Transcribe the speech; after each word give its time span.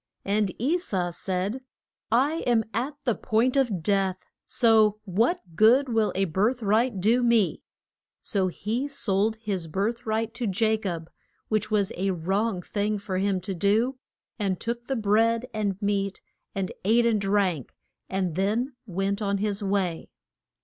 And 0.25 0.51
E 0.57 0.79
sau 0.79 1.11
said, 1.11 1.61
I 2.11 2.37
am 2.47 2.63
at 2.73 2.95
the 3.03 3.13
point 3.13 3.55
of 3.55 3.83
death, 3.83 4.25
so 4.47 4.99
what 5.05 5.39
good 5.55 5.89
will 5.89 6.11
a 6.15 6.25
birth 6.25 6.63
right 6.63 6.99
do 6.99 7.21
me? 7.21 7.61
So 8.19 8.47
he 8.47 8.87
sold 8.87 9.35
his 9.35 9.67
birth 9.67 10.07
right 10.07 10.33
to 10.33 10.47
Ja 10.47 10.75
cob 10.77 11.11
which 11.49 11.69
was 11.69 11.91
a 11.95 12.09
wrong 12.09 12.63
thing 12.63 12.97
for 12.97 13.19
him 13.19 13.39
to 13.41 13.53
do 13.53 13.99
and 14.39 14.59
took 14.59 14.87
the 14.87 14.95
bread 14.95 15.47
and 15.53 15.79
meat, 15.83 16.19
and 16.55 16.71
ate 16.83 17.05
and 17.05 17.21
drank, 17.21 17.71
and 18.09 18.33
then 18.33 18.73
went 18.87 19.21
on 19.21 19.37
his 19.37 19.61
way. 19.63 20.09